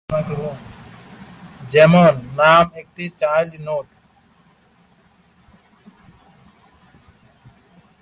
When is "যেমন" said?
1.69-2.11